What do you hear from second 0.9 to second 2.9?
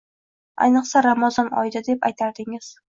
Ramazon oyida deb, aytardingiz